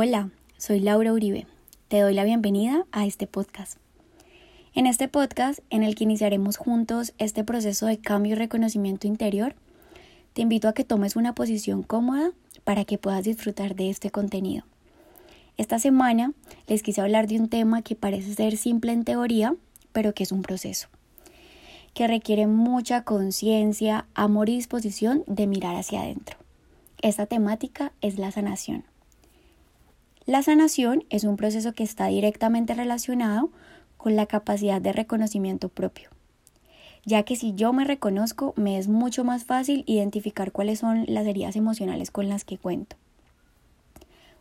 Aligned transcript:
Hola, 0.00 0.30
soy 0.58 0.78
Laura 0.78 1.12
Uribe. 1.12 1.48
Te 1.88 1.98
doy 1.98 2.14
la 2.14 2.22
bienvenida 2.22 2.86
a 2.92 3.04
este 3.04 3.26
podcast. 3.26 3.78
En 4.72 4.86
este 4.86 5.08
podcast, 5.08 5.58
en 5.70 5.82
el 5.82 5.96
que 5.96 6.04
iniciaremos 6.04 6.56
juntos 6.56 7.14
este 7.18 7.42
proceso 7.42 7.86
de 7.86 7.98
cambio 7.98 8.34
y 8.34 8.36
reconocimiento 8.36 9.08
interior, 9.08 9.56
te 10.34 10.42
invito 10.42 10.68
a 10.68 10.72
que 10.72 10.84
tomes 10.84 11.16
una 11.16 11.34
posición 11.34 11.82
cómoda 11.82 12.30
para 12.62 12.84
que 12.84 12.96
puedas 12.96 13.24
disfrutar 13.24 13.74
de 13.74 13.90
este 13.90 14.12
contenido. 14.12 14.64
Esta 15.56 15.80
semana 15.80 16.32
les 16.68 16.84
quise 16.84 17.00
hablar 17.00 17.26
de 17.26 17.40
un 17.40 17.48
tema 17.48 17.82
que 17.82 17.96
parece 17.96 18.34
ser 18.34 18.56
simple 18.56 18.92
en 18.92 19.02
teoría, 19.02 19.56
pero 19.90 20.14
que 20.14 20.22
es 20.22 20.30
un 20.30 20.42
proceso, 20.42 20.86
que 21.92 22.06
requiere 22.06 22.46
mucha 22.46 23.02
conciencia, 23.02 24.06
amor 24.14 24.48
y 24.48 24.54
disposición 24.54 25.24
de 25.26 25.48
mirar 25.48 25.74
hacia 25.74 26.02
adentro. 26.02 26.36
Esta 27.02 27.26
temática 27.26 27.90
es 28.00 28.16
la 28.16 28.30
sanación. 28.30 28.84
La 30.28 30.42
sanación 30.42 31.04
es 31.08 31.24
un 31.24 31.38
proceso 31.38 31.72
que 31.72 31.82
está 31.82 32.08
directamente 32.08 32.74
relacionado 32.74 33.50
con 33.96 34.14
la 34.14 34.26
capacidad 34.26 34.78
de 34.78 34.92
reconocimiento 34.92 35.70
propio, 35.70 36.10
ya 37.06 37.22
que 37.22 37.34
si 37.34 37.54
yo 37.54 37.72
me 37.72 37.86
reconozco 37.86 38.52
me 38.54 38.76
es 38.76 38.88
mucho 38.88 39.24
más 39.24 39.44
fácil 39.44 39.84
identificar 39.86 40.52
cuáles 40.52 40.80
son 40.80 41.06
las 41.08 41.26
heridas 41.26 41.56
emocionales 41.56 42.10
con 42.10 42.28
las 42.28 42.44
que 42.44 42.58
cuento. 42.58 42.96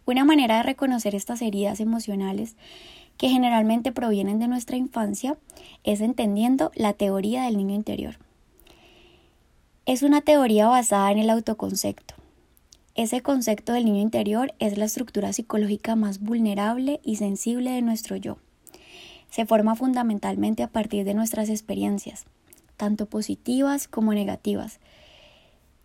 Una 0.05 0.26
manera 0.26 0.58
de 0.58 0.63
reconocer 0.63 1.16
estas 1.16 1.41
heridas 1.41 1.80
emocionales 1.80 2.58
que 3.18 3.30
generalmente 3.30 3.94
provienen 3.94 4.40
de 4.40 4.49
nuestra 4.49 4.76
infancia 4.76 5.38
es 5.85 6.02
entendiendo 6.02 6.70
la 6.76 6.91
teoría 6.91 7.44
del 7.44 7.55
niño 7.55 7.76
interior. 7.76 8.18
Es 9.85 10.04
una 10.04 10.20
teoría 10.20 10.68
basada 10.68 11.13
en 11.13 11.20
el 11.20 11.30
autoconcepto, 11.30 12.07
ese 12.98 13.22
concepto 13.22 13.74
del 13.74 13.86
niño 13.86 14.02
interior 14.02 14.56
es 14.58 14.76
la 14.76 14.86
estructura 14.86 15.32
psicológica 15.32 15.96
más 15.96 16.20
vulnerable 16.20 17.00
y 17.04 17.18
sensible 17.18 17.72
de 17.72 17.84
nuestro 17.84 18.16
yo. 18.16 18.40
Se 19.30 19.46
forma 19.46 19.76
fundamentalmente 19.76 20.63
a 20.63 20.68
partir 20.68 21.05
de 21.05 21.13
nuestras 21.13 21.49
experiencias, 21.49 22.26
tanto 22.76 23.05
positivas 23.05 23.88
como 23.88 24.16
negativas, 24.16 24.80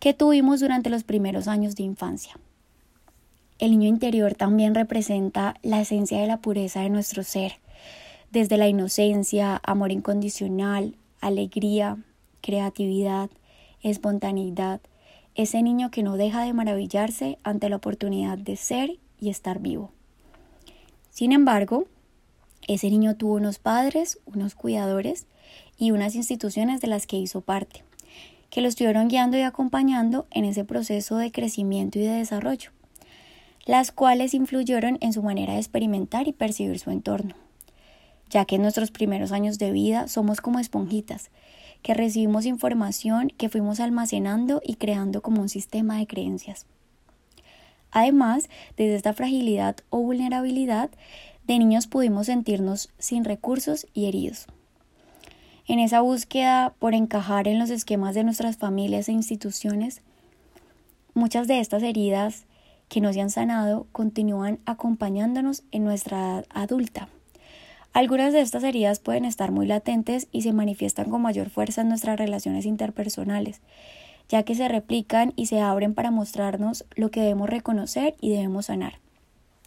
que 0.00 0.14
tuvimos 0.14 0.60
durante 0.60 0.88
los 0.88 1.04
primeros 1.04 1.48
años 1.48 1.76
de 1.76 1.82
infancia. 1.82 2.38
El 3.58 3.72
niño 3.72 3.88
interior 3.88 4.34
también 4.34 4.74
representa 4.74 5.54
la 5.62 5.82
esencia 5.82 6.18
de 6.18 6.26
la 6.26 6.38
pureza 6.38 6.80
de 6.80 6.88
nuestro 6.88 7.24
ser, 7.24 7.60
desde 8.30 8.56
la 8.56 8.68
inocencia, 8.68 9.60
amor 9.64 9.92
incondicional, 9.92 10.96
alegría, 11.20 11.98
creatividad, 12.40 13.28
espontaneidad, 13.82 14.80
ese 15.34 15.62
niño 15.62 15.90
que 15.90 16.02
no 16.02 16.16
deja 16.16 16.42
de 16.42 16.52
maravillarse 16.52 17.38
ante 17.42 17.68
la 17.68 17.76
oportunidad 17.76 18.38
de 18.38 18.56
ser 18.56 18.98
y 19.18 19.30
estar 19.30 19.60
vivo. 19.60 19.92
Sin 21.10 21.32
embargo, 21.32 21.86
ese 22.68 22.90
niño 22.90 23.16
tuvo 23.16 23.34
unos 23.34 23.58
padres, 23.58 24.18
unos 24.26 24.54
cuidadores 24.54 25.26
y 25.78 25.90
unas 25.90 26.14
instituciones 26.14 26.80
de 26.80 26.88
las 26.88 27.06
que 27.06 27.16
hizo 27.16 27.40
parte, 27.40 27.82
que 28.50 28.60
lo 28.60 28.68
estuvieron 28.68 29.08
guiando 29.08 29.36
y 29.36 29.42
acompañando 29.42 30.26
en 30.30 30.44
ese 30.44 30.64
proceso 30.64 31.16
de 31.16 31.32
crecimiento 31.32 31.98
y 31.98 32.02
de 32.02 32.12
desarrollo, 32.12 32.70
las 33.66 33.92
cuales 33.92 34.34
influyeron 34.34 34.98
en 35.00 35.12
su 35.12 35.22
manera 35.22 35.54
de 35.54 35.58
experimentar 35.58 36.28
y 36.28 36.32
percibir 36.32 36.78
su 36.78 36.90
entorno, 36.90 37.34
ya 38.30 38.44
que 38.44 38.56
en 38.56 38.62
nuestros 38.62 38.90
primeros 38.90 39.32
años 39.32 39.58
de 39.58 39.72
vida 39.72 40.08
somos 40.08 40.40
como 40.40 40.58
esponjitas, 40.58 41.30
que 41.82 41.94
recibimos 41.94 42.46
información 42.46 43.28
que 43.36 43.48
fuimos 43.48 43.80
almacenando 43.80 44.60
y 44.64 44.74
creando 44.74 45.20
como 45.22 45.42
un 45.42 45.48
sistema 45.48 45.98
de 45.98 46.06
creencias. 46.06 46.66
Además, 47.90 48.48
desde 48.76 48.96
esta 48.96 49.12
fragilidad 49.12 49.76
o 49.90 49.98
vulnerabilidad, 49.98 50.90
de 51.46 51.58
niños 51.58 51.86
pudimos 51.86 52.26
sentirnos 52.26 52.90
sin 52.98 53.24
recursos 53.24 53.86
y 53.92 54.06
heridos. 54.06 54.46
En 55.66 55.78
esa 55.78 56.00
búsqueda 56.00 56.74
por 56.78 56.94
encajar 56.94 57.48
en 57.48 57.58
los 57.58 57.70
esquemas 57.70 58.14
de 58.14 58.24
nuestras 58.24 58.56
familias 58.56 59.08
e 59.08 59.12
instituciones, 59.12 60.02
muchas 61.14 61.46
de 61.48 61.60
estas 61.60 61.82
heridas 61.82 62.44
que 62.88 63.00
no 63.00 63.12
se 63.12 63.20
han 63.20 63.30
sanado 63.30 63.86
continúan 63.92 64.58
acompañándonos 64.66 65.62
en 65.70 65.84
nuestra 65.84 66.18
edad 66.18 66.46
adulta. 66.50 67.08
Algunas 67.92 68.32
de 68.32 68.40
estas 68.40 68.64
heridas 68.64 69.00
pueden 69.00 69.26
estar 69.26 69.50
muy 69.50 69.66
latentes 69.66 70.26
y 70.32 70.42
se 70.42 70.54
manifiestan 70.54 71.10
con 71.10 71.20
mayor 71.20 71.50
fuerza 71.50 71.82
en 71.82 71.88
nuestras 71.90 72.18
relaciones 72.18 72.64
interpersonales, 72.64 73.60
ya 74.30 74.44
que 74.44 74.54
se 74.54 74.66
replican 74.66 75.34
y 75.36 75.46
se 75.46 75.60
abren 75.60 75.92
para 75.92 76.10
mostrarnos 76.10 76.86
lo 76.96 77.10
que 77.10 77.20
debemos 77.20 77.50
reconocer 77.50 78.14
y 78.18 78.30
debemos 78.30 78.66
sanar. 78.66 78.98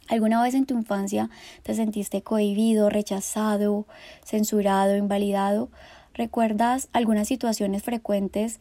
¿Alguna 0.08 0.42
vez 0.42 0.56
en 0.56 0.66
tu 0.66 0.76
infancia 0.76 1.30
te 1.62 1.76
sentiste 1.76 2.24
cohibido, 2.24 2.90
rechazado, 2.90 3.86
censurado, 4.24 4.96
invalidado? 4.96 5.70
¿Recuerdas 6.16 6.90
algunas 6.94 7.28
situaciones 7.28 7.84
frecuentes 7.84 8.60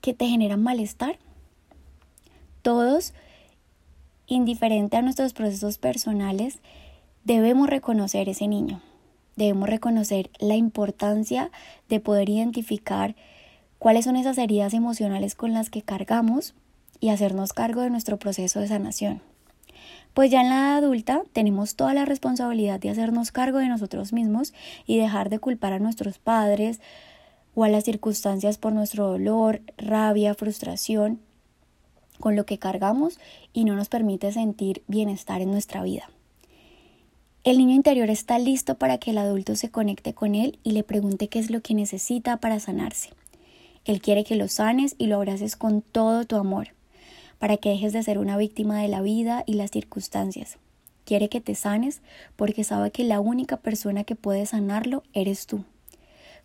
que 0.00 0.14
te 0.14 0.26
generan 0.26 0.62
malestar? 0.62 1.18
Todos, 2.62 3.14
indiferente 4.26 4.96
a 4.96 5.02
nuestros 5.02 5.32
procesos 5.32 5.78
personales, 5.78 6.58
Debemos 7.28 7.68
reconocer 7.68 8.30
ese 8.30 8.48
niño, 8.48 8.80
debemos 9.36 9.68
reconocer 9.68 10.30
la 10.38 10.56
importancia 10.56 11.50
de 11.90 12.00
poder 12.00 12.30
identificar 12.30 13.16
cuáles 13.78 14.06
son 14.06 14.16
esas 14.16 14.38
heridas 14.38 14.72
emocionales 14.72 15.34
con 15.34 15.52
las 15.52 15.68
que 15.68 15.82
cargamos 15.82 16.54
y 17.00 17.10
hacernos 17.10 17.52
cargo 17.52 17.82
de 17.82 17.90
nuestro 17.90 18.18
proceso 18.18 18.60
de 18.60 18.68
sanación. 18.68 19.20
Pues 20.14 20.30
ya 20.30 20.40
en 20.40 20.48
la 20.48 20.54
edad 20.54 20.76
adulta 20.78 21.22
tenemos 21.34 21.76
toda 21.76 21.92
la 21.92 22.06
responsabilidad 22.06 22.80
de 22.80 22.88
hacernos 22.88 23.30
cargo 23.30 23.58
de 23.58 23.68
nosotros 23.68 24.14
mismos 24.14 24.54
y 24.86 24.96
dejar 24.96 25.28
de 25.28 25.38
culpar 25.38 25.74
a 25.74 25.80
nuestros 25.80 26.18
padres 26.18 26.80
o 27.54 27.62
a 27.62 27.68
las 27.68 27.84
circunstancias 27.84 28.56
por 28.56 28.72
nuestro 28.72 29.06
dolor, 29.06 29.60
rabia, 29.76 30.32
frustración, 30.32 31.20
con 32.20 32.36
lo 32.36 32.46
que 32.46 32.58
cargamos 32.58 33.20
y 33.52 33.66
no 33.66 33.76
nos 33.76 33.90
permite 33.90 34.32
sentir 34.32 34.82
bienestar 34.86 35.42
en 35.42 35.50
nuestra 35.50 35.82
vida. 35.82 36.08
El 37.48 37.56
niño 37.56 37.74
interior 37.74 38.10
está 38.10 38.38
listo 38.38 38.74
para 38.74 38.98
que 38.98 39.10
el 39.10 39.16
adulto 39.16 39.56
se 39.56 39.70
conecte 39.70 40.12
con 40.12 40.34
él 40.34 40.58
y 40.64 40.72
le 40.72 40.82
pregunte 40.82 41.28
qué 41.28 41.38
es 41.38 41.48
lo 41.48 41.62
que 41.62 41.72
necesita 41.72 42.36
para 42.36 42.60
sanarse. 42.60 43.08
Él 43.86 44.02
quiere 44.02 44.22
que 44.22 44.36
lo 44.36 44.48
sanes 44.48 44.94
y 44.98 45.06
lo 45.06 45.16
abraces 45.16 45.56
con 45.56 45.80
todo 45.80 46.26
tu 46.26 46.36
amor, 46.36 46.74
para 47.38 47.56
que 47.56 47.70
dejes 47.70 47.94
de 47.94 48.02
ser 48.02 48.18
una 48.18 48.36
víctima 48.36 48.82
de 48.82 48.88
la 48.88 49.00
vida 49.00 49.44
y 49.46 49.54
las 49.54 49.70
circunstancias. 49.70 50.58
Quiere 51.06 51.30
que 51.30 51.40
te 51.40 51.54
sanes 51.54 52.02
porque 52.36 52.64
sabe 52.64 52.90
que 52.90 53.04
la 53.04 53.18
única 53.18 53.56
persona 53.56 54.04
que 54.04 54.14
puede 54.14 54.44
sanarlo 54.44 55.02
eres 55.14 55.46
tú. 55.46 55.64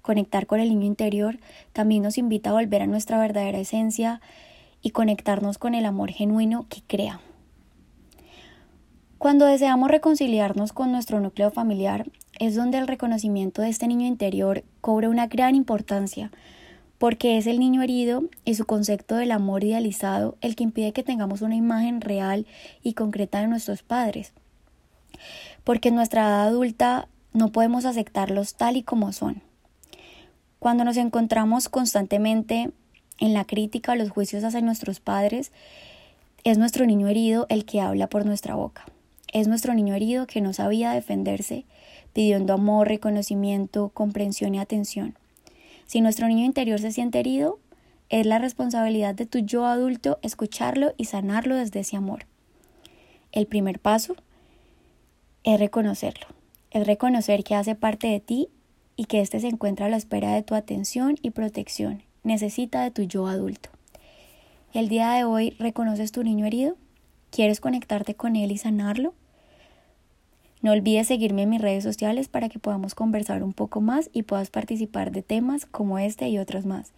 Conectar 0.02 0.48
con 0.48 0.62
el 0.62 0.70
niño 0.70 0.86
interior 0.86 1.38
también 1.74 2.02
nos 2.02 2.18
invita 2.18 2.52
a 2.52 2.54
volver 2.54 2.82
a 2.82 2.88
nuestra 2.88 3.20
verdadera 3.20 3.60
esencia 3.60 4.22
y 4.82 4.92
conectarnos 4.92 5.58
con 5.58 5.76
el 5.76 5.86
amor 5.86 6.12
genuino 6.12 6.66
que 6.70 6.82
crea. 6.88 7.20
Cuando 9.24 9.46
deseamos 9.46 9.90
reconciliarnos 9.90 10.74
con 10.74 10.92
nuestro 10.92 11.22
núcleo 11.22 11.50
familiar, 11.50 12.06
es 12.40 12.56
donde 12.56 12.78
el 12.78 12.90
reconocimiento 12.90 13.62
de 13.62 13.70
este 13.70 13.88
niño 13.88 14.06
interior 14.06 14.66
cobra 14.82 15.08
una 15.08 15.28
gran 15.28 15.56
importancia, 15.56 16.30
porque 16.98 17.38
es 17.38 17.48
el 17.48 17.58
niño 17.58 17.82
herido 17.82 18.26
y 18.44 18.56
su 18.56 18.66
concepto 18.66 19.16
del 19.16 19.32
amor 19.32 19.64
idealizado 19.64 20.36
el 20.42 20.58
que 20.58 20.66
impide 20.66 20.92
que 20.92 21.04
tengamos 21.04 21.42
una 21.42 21.56
imagen 21.56 22.02
real 22.02 22.46
y 22.84 22.96
concreta 22.96 23.40
de 23.40 23.48
nuestros 23.48 23.82
padres. 23.82 24.34
Porque 25.64 25.88
en 25.88 25.96
nuestra 25.96 26.24
edad 26.24 26.48
adulta 26.48 27.08
no 27.32 27.54
podemos 27.54 27.86
aceptarlos 27.86 28.56
tal 28.56 28.76
y 28.76 28.84
como 28.84 29.14
son. 29.14 29.42
Cuando 30.60 30.84
nos 30.84 30.98
encontramos 30.98 31.70
constantemente 31.70 32.72
en 33.20 33.34
la 33.34 33.46
crítica 33.46 33.94
o 33.94 33.96
los 33.96 34.10
juicios 34.10 34.44
hacia 34.44 34.60
nuestros 34.60 35.00
padres, 35.00 35.54
es 36.44 36.58
nuestro 36.58 36.86
niño 36.86 37.08
herido 37.08 37.46
el 37.48 37.64
que 37.64 37.80
habla 37.80 38.10
por 38.10 38.26
nuestra 38.26 38.56
boca. 38.56 38.84
Es 39.34 39.48
nuestro 39.48 39.74
niño 39.74 39.96
herido 39.96 40.28
que 40.28 40.42
no 40.42 40.54
sabía 40.54 40.92
defenderse, 40.92 41.66
pidiendo 42.14 42.54
amor, 42.54 42.88
reconocimiento, 42.88 43.90
comprensión 43.90 44.54
y 44.54 44.60
atención. 44.60 45.16
Si 45.88 46.02
nuestro 46.02 46.28
niño 46.28 46.46
interior 46.46 46.80
se 46.80 46.92
siente 46.92 47.20
herido, 47.20 47.60
es 48.10 48.28
la 48.28 48.38
responsabilidad 48.38 49.16
de 49.16 49.26
tu 49.26 49.40
yo 49.40 49.66
adulto 49.66 50.20
escucharlo 50.22 50.94
y 50.98 51.06
sanarlo 51.06 51.56
desde 51.56 51.80
ese 51.80 51.98
amor. 51.98 52.28
El 53.32 53.48
primer 53.48 53.80
paso 53.80 54.16
es 55.44 55.60
reconocerlo, 55.60 56.28
es 56.70 56.86
reconocer 56.86 57.44
que 57.44 57.56
hace 57.56 57.74
parte 57.74 58.06
de 58.06 58.20
ti 58.20 58.50
y 58.96 59.06
que 59.06 59.20
éste 59.20 59.40
se 59.40 59.48
encuentra 59.48 59.88
a 59.88 59.90
la 59.90 59.98
espera 59.98 60.36
de 60.36 60.44
tu 60.44 60.54
atención 60.54 61.18
y 61.24 61.32
protección, 61.32 62.04
necesita 62.22 62.84
de 62.84 62.92
tu 62.92 63.02
yo 63.02 63.26
adulto. 63.26 63.72
El 64.74 64.90
día 64.90 65.12
de 65.14 65.24
hoy 65.24 65.56
reconoces 65.58 66.12
tu 66.12 66.24
niño 66.24 66.46
herido, 66.46 66.78
quieres 67.32 67.60
conectarte 67.60 68.14
con 68.14 68.36
él 68.36 68.52
y 68.52 68.60
sanarlo. 68.60 69.16
No 70.64 70.72
olvides 70.72 71.08
seguirme 71.08 71.44
en 71.44 71.50
mis 71.50 71.62
redes 71.62 71.84
sociales 71.84 72.30
para 72.30 72.48
que 72.48 72.58
podamos 72.58 72.96
conversar 72.96 73.44
un 73.44 73.52
poco 73.52 73.82
más 73.82 74.10
y 74.14 74.24
puedas 74.24 74.50
participar 74.50 75.12
de 75.12 75.22
temas 75.22 75.66
como 75.66 76.00
este 76.00 76.30
y 76.30 76.40
otros 76.40 76.66
más. 76.66 76.94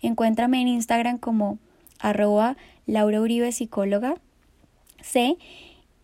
Encuéntrame 0.00 0.62
en 0.62 0.68
Instagram 0.68 1.18
como 1.18 1.58
arroba 2.00 2.56
Laura 2.86 3.20
Uribe 3.20 3.52
Psicóloga 3.52 4.14
C 5.02 5.36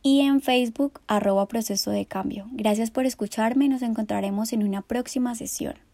y 0.03 0.21
en 0.21 0.43
Facebook 0.43 1.01
arroba 1.07 1.49
proceso 1.49 1.91
de 1.91 2.05
cambio. 2.05 2.47
Gracias 2.53 2.91
por 2.91 3.07
escucharme, 3.07 3.69
nos 3.69 3.81
encontraremos 3.81 4.53
en 4.53 4.63
una 4.63 4.83
próxima 4.83 5.35
sesión. 5.35 5.86